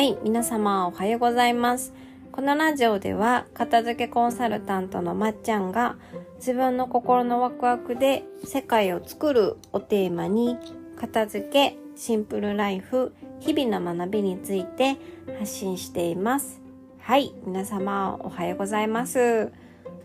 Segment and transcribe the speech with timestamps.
[0.00, 1.92] はい、皆様おはようございます。
[2.32, 5.98] このラジオでは片付けコンサルタントのまっちゃんが
[6.38, 10.56] 自分の心のワクワクで世界を作るをテーマに
[10.96, 14.96] 片付け、シンプルライフ、日々の学びについて
[15.38, 16.62] 発信しています。
[16.98, 19.52] はい、皆様おはようございます。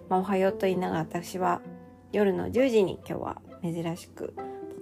[0.09, 1.62] まあ、おはようと言いながら私は
[2.12, 4.34] 夜の10時に今日は珍しく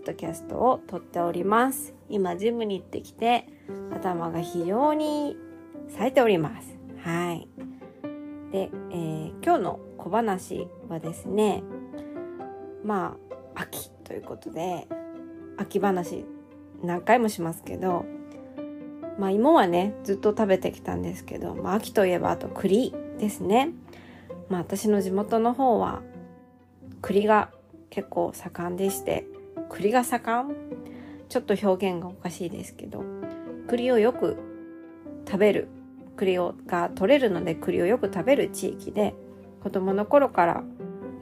[0.03, 1.93] ドキャストを撮っております。
[2.09, 3.47] 今ジムに行ってきて
[3.91, 5.37] 頭が非常に
[5.89, 6.77] 冴えております。
[7.03, 7.47] はい。
[8.51, 11.63] で、えー今日の小話はですね、
[12.83, 13.17] ま
[13.55, 14.87] あ、秋ということで、
[15.57, 16.25] 秋話
[16.81, 18.05] 何回もしますけど、
[19.17, 23.69] まあ芋はね、ずっと食べてきたんですけど、まあ秋といえばあと栗ですね。
[24.49, 26.01] まあ私の地元の方は
[27.01, 27.49] 栗が
[27.89, 29.25] 結構盛んでして、
[29.69, 30.55] 栗が盛ん？
[31.29, 33.03] ちょっと表現がおかしいですけど、
[33.67, 34.37] 栗をよく
[35.25, 35.67] 食べる、
[36.15, 39.15] 栗をが取れるので栗をよく食べる地域で、
[39.61, 40.63] 子供の頃から、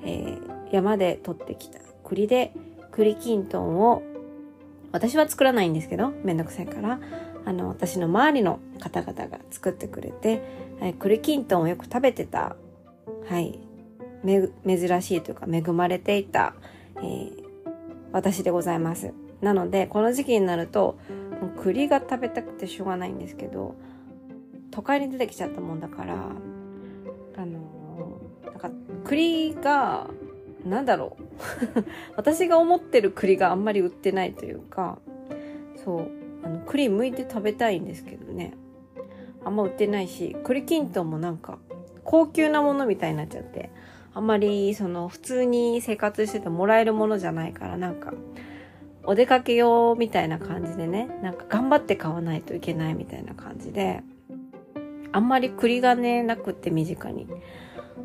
[0.03, 1.80] えー山で取ってきた。
[2.06, 2.53] 栗で
[2.92, 4.03] 栗きんとんを
[4.94, 7.02] 私は作らないんですけど、めんどくさいから、
[7.44, 10.42] あの、私の周りの方々が作ってくれて、
[10.80, 12.55] はい、栗きんとんをよく食べてた、
[13.28, 13.59] はい、
[14.23, 16.53] め、珍しいというか恵まれていた、
[16.98, 17.41] えー
[18.12, 19.14] 私でございます。
[19.42, 20.98] なので、この時期になると、
[21.42, 23.76] もう栗が食べたくてしょうがないんですけど、
[24.70, 26.16] 都会に出てきちゃったもんだから、
[27.38, 27.82] あのー
[28.45, 28.70] なんか
[29.06, 30.09] 栗が、
[30.66, 31.23] なんだろう。
[32.16, 35.00] 私が思ってる栗があんまり売ってないというか、
[35.84, 36.08] そう、
[36.44, 38.54] あの、栗剥いて食べたいんですけどね。
[39.44, 41.58] あんま売ってないし、栗きんとんもなんか、
[42.04, 43.72] 高級なものみたいになっちゃって、
[44.14, 48.14] あんまり、その、普通に生活しててもらえるものじゃないから、なんか、
[49.04, 54.04] お出かけ用みたいな感じでね、なんか頑張って買わないといけないみたいな感じで、
[55.12, 57.27] あんまり栗がね、なくって身近に。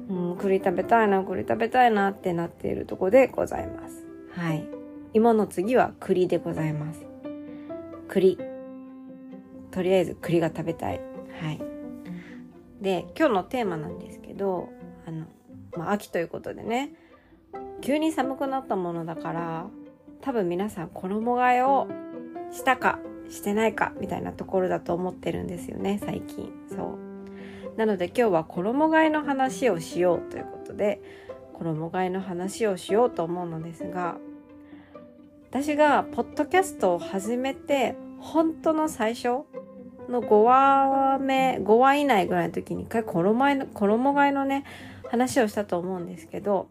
[0.09, 4.07] うん、栗食べたいな、栗食べたいなってなっているとこでございます。
[4.33, 4.67] はい。
[5.13, 7.05] 芋の次は栗でございます。
[8.09, 8.39] 栗。
[9.71, 11.01] とりあえず栗が食べたい。
[11.41, 11.61] はい。
[12.81, 14.69] で、今日のテーマなんですけど、
[15.07, 15.27] あの、
[15.77, 16.93] まあ、秋ということでね、
[17.81, 19.67] 急に寒くなったものだから、
[20.21, 21.89] 多分皆さん衣替えを
[22.53, 22.99] したか、
[23.29, 26.53] してないか、みたいなところだと思ってるんですよね、最近。
[26.69, 26.99] そ
[27.75, 27.77] う。
[27.77, 31.01] なので今日は衣替えの話をしようということで、
[31.53, 34.17] 衣替えの話をしようと思うのですが、
[35.51, 39.29] 私がポッドキャストを始めて、本当の最初
[40.09, 44.65] の5話目、5話以内ぐらいの時に一回衣替えの、衣替えのね、
[45.11, 46.69] 話をしたと思うんですけど、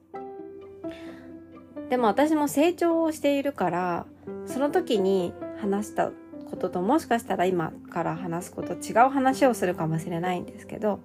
[1.89, 4.05] でも私も成長をしているから、
[4.45, 6.11] その時に話した
[6.49, 10.99] ことともしかしたら今から話すこと違う話をするかもしれないんですけど、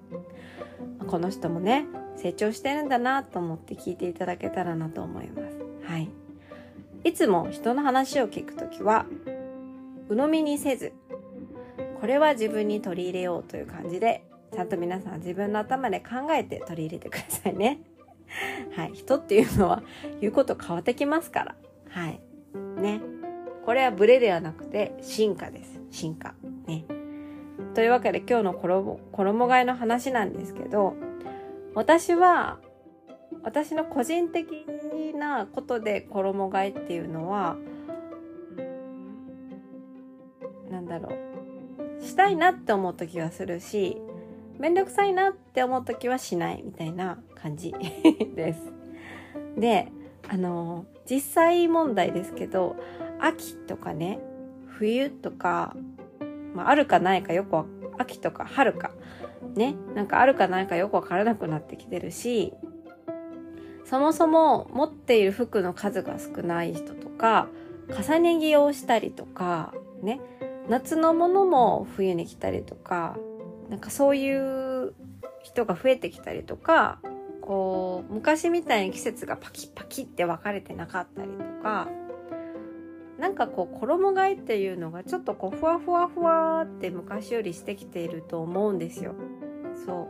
[1.07, 5.57] この人もね、成長してるんだなと思って聞いていただけたらなと思います。
[5.83, 6.09] はい。
[7.03, 9.05] いつも人の話を聞くときは、
[10.09, 10.93] 鵜呑みにせず、
[11.99, 17.79] これは自分に取り入れようという感じで、ちゃんと皆さん自分の頭で考えて取り入れてくださいね。
[18.75, 18.91] はい。
[18.93, 19.83] 人っていうのは
[20.19, 21.55] 言うこと変わってきますから。
[21.89, 22.21] はい。
[22.81, 23.01] ね。
[23.65, 25.79] これはブレではなくて進化です。
[25.89, 26.35] 進化。
[26.67, 26.85] ね。
[27.73, 30.95] というわけで今日の衣衣替えの話なんですけど、
[31.73, 32.59] 私は、
[33.43, 34.65] 私の個人的
[35.15, 37.55] なことで衣替えっていうのは、
[40.69, 41.15] なんだろ
[41.99, 42.03] う。
[42.03, 44.01] したいなって思う時はするし、
[44.61, 47.73] めんどくさいなって思う時はしないみたいな感じ
[48.35, 48.61] です。
[49.57, 49.91] で、
[50.29, 52.75] あの、実際問題ですけど、
[53.19, 54.19] 秋とかね、
[54.67, 55.75] 冬とか、
[56.53, 57.65] まあ、あるかないかよく、
[57.97, 58.91] 秋とか春か、
[59.55, 62.53] ね、なんかあるかないかよくわからなくなってきてるし、
[63.83, 67.47] そもそも持っている服の数が少ない人とか、
[67.89, 69.73] 重ね着をしたりとか、
[70.03, 70.21] ね、
[70.69, 73.17] 夏のものも冬に着たりとか、
[73.71, 74.93] なんかそういう
[75.43, 76.99] 人が増えてきたりとか、
[77.39, 81.87] こう、昔みたいに季節がパキッパキって分かれてなかったりとか、
[83.17, 89.15] なんかこう衣替えっていうのがちょっとこうふわふわふわって昔よりしてきていると思うんですよ。
[89.85, 90.09] そ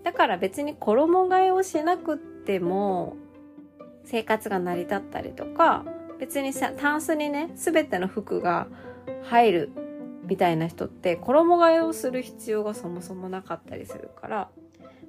[0.00, 0.04] う。
[0.04, 3.16] だから別に衣替えをしなくっても
[4.04, 5.84] 生活が成り立ったりとか、
[6.18, 8.66] 別にさ、タンスにね、すべての服が
[9.22, 9.85] 入る
[10.26, 14.48] みたいな人って衣替えをする必要がそもそもなかったりするから、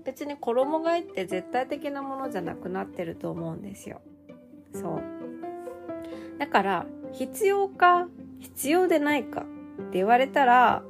[0.06, 4.02] 別に衣替えって絶対的なものじゃなくなってると思うんですよ。
[4.74, 5.02] そう。
[6.40, 8.08] だから、必要か、
[8.40, 9.44] 必要でないかっ
[9.92, 10.84] て言われたら、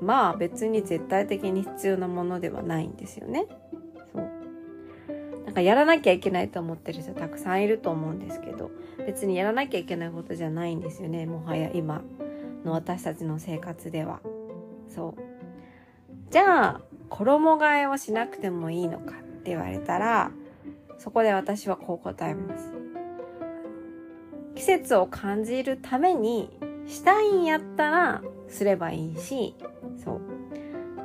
[0.00, 3.46] まあ別に絶対的に必要なものではないんですよね。
[4.12, 4.30] そう
[5.44, 8.70] なんかやらなきゃいけないと思ってる人たくさんいると思うんですけど
[9.06, 12.02] 別にやらなきゃいけないことじゃないんですよねもはや今
[12.68, 14.20] の私たちの生活では。
[14.88, 15.22] そう
[16.30, 20.30] じゃあ衣替えをしなくてもいいのかって言われたら
[20.98, 22.72] そこで私はこう答えます。
[24.54, 26.50] 季節を感じるために
[26.86, 29.54] したいんやったらすればいいし、
[30.02, 30.20] そう。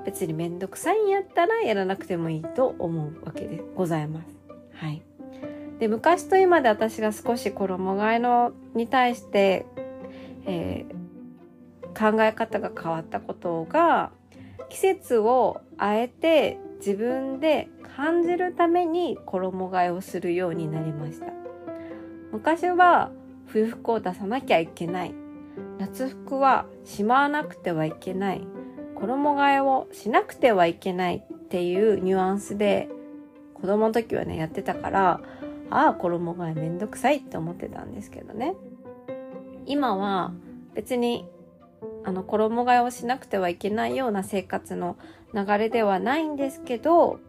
[0.06, 4.28] 別にめんどくさいんやったらやらなくてもいいと思うわけでございます。
[4.74, 5.04] はい。
[5.80, 9.66] で、昔と今で私が少し衣替えのに対して、
[10.46, 11.03] えー、
[11.94, 14.12] 考え方が変わったことが、
[14.70, 21.28] 季節をあえて自分で感じるために衣替えをするようになりました。
[22.32, 23.12] 昔は
[23.48, 25.14] 冬服を出さなきゃいけない。
[25.78, 28.42] 夏服はしまわなくてはいけない。
[28.96, 32.88] 衣替えをしなくてはいけないっていうニュアンスで
[33.54, 35.22] 子供の時はねやってたから
[35.70, 38.56] ああ衣替えめんどくさいって思ってたんですけどね
[39.66, 40.34] 今は
[40.74, 41.28] 別に
[42.06, 44.98] あの衣替えをしなくてはいけないような生活の
[45.34, 47.20] 流れではないんですけど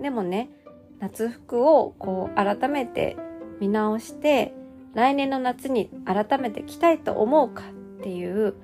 [0.00, 0.50] でもね
[1.00, 3.16] 夏服をこう改めて
[3.60, 4.54] 見直して
[4.94, 7.64] 来年の夏に改めて着たいと思うか
[8.00, 8.54] っていう、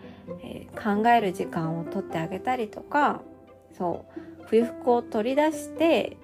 [0.43, 3.23] えー、考える時間をとってあげたりとか
[3.77, 6.17] そう冬服を取り出して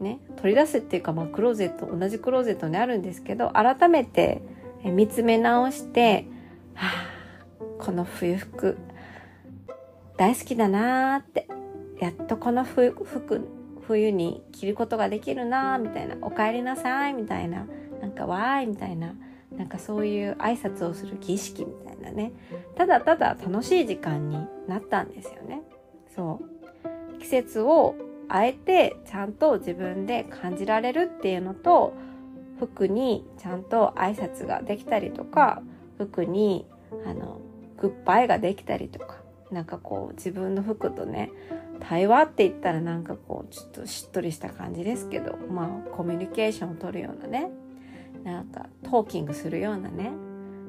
[0.00, 4.42] ね取り出すっていうか、まあ、クローゼット同じクローゼットにあるんですけど改めて
[4.84, 6.26] 見つめ直して
[6.74, 7.09] はあ
[7.80, 8.76] この冬服
[10.16, 11.48] 大好きだなーって。
[11.98, 12.94] やっとこの服
[13.86, 16.16] 冬に着ることができるなーみたいな。
[16.22, 17.66] お帰りなさいみたいな。
[18.00, 19.14] なんかわーいみたいな。
[19.56, 22.32] なんかそういう挨拶をする儀式みたいなね。
[22.76, 24.38] ただただ楽しい時間に
[24.68, 25.62] なったんですよね。
[26.14, 26.40] そ
[27.16, 27.18] う。
[27.18, 27.96] 季節を
[28.28, 31.92] あえてちゃんと自分で感じられるっていうのと
[32.58, 35.62] 服にちゃんと挨拶ができたりとか
[35.98, 36.66] 服に
[37.06, 37.40] あの
[37.80, 39.16] グッバイができたりとか
[39.50, 41.30] なんかこう自分の服とね
[41.80, 47.50] 対話って言ったらなんかこうちょっとしっとりした感じですけどまあコミュニケーションを取るようなね
[48.22, 50.12] なんかトーキングするようなね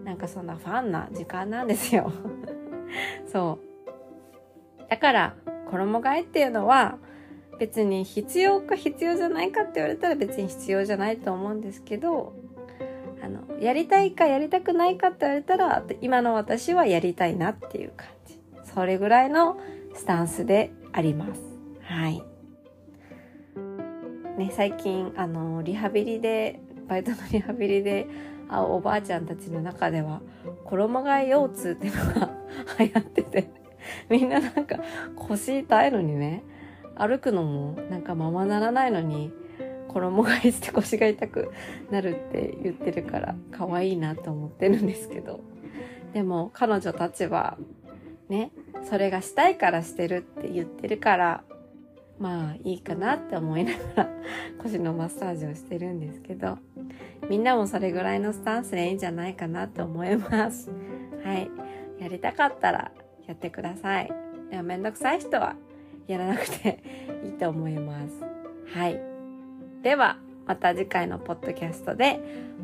[0.03, 2.11] なんかそんなファンな時間なんですよ。
[3.31, 3.59] そ
[4.79, 4.89] う。
[4.89, 5.35] だから
[5.69, 6.97] 衣替えっていうのは
[7.59, 12.33] 別に必要か必要じゃないかって言われたら別に必要じゃないと思うんですけど
[13.61, 18.39] やりたいかやりたくないかって言われたら今の私はやりたいなっていう感じ。
[18.73, 19.57] それぐらいの
[19.93, 21.41] スタンスであります。
[21.83, 22.23] はい。
[24.37, 28.07] ね最近あのリハビリでバイトのリハビリで
[28.49, 30.21] 会うおばあちゃんたちの中では
[30.65, 32.29] 衣替え腰痛っていうのが
[32.79, 33.49] 流行ってて
[34.09, 34.77] みんななんか
[35.15, 36.43] 腰痛いのにね
[36.95, 39.31] 歩くのもなんかままならないのに
[39.93, 41.51] 衣替えして腰が痛く
[41.89, 45.41] なるって言ってるから可愛いなと思ってるんですけど。
[46.13, 47.57] でも彼女たちは
[48.27, 48.51] ね
[48.83, 51.43] それがしたいからしてるって言ってるから
[52.19, 54.09] まあいいかなって思いながら
[54.61, 56.57] 腰のマッサージをしてるんですけど。
[57.29, 60.69] みんなもそれぐらいのスタンスでいいんじゃないかなと思います。
[61.23, 61.49] はい。
[61.99, 62.91] やりたかったら
[63.27, 64.11] やってください。
[64.49, 65.55] でもめんどくさい人は
[66.07, 66.83] やらなくて
[67.23, 68.21] いいと思います。
[68.73, 69.10] はい。
[69.81, 72.19] ではまた次回のポッドキャストで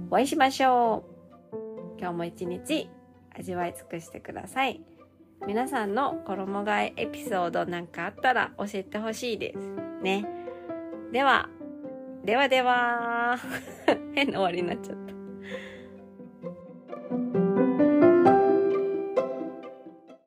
[0.10, 1.04] お会いしましょ
[1.52, 2.90] う今日も一日
[3.34, 4.82] 味わい尽くしてください。
[5.46, 9.58] 皆さんの衣替えエピソードなんかあったら教えてほしいです。
[10.02, 10.26] ね。
[11.12, 11.50] では、
[12.24, 13.38] ではでは、
[14.14, 15.17] 変な終わりになっちゃった。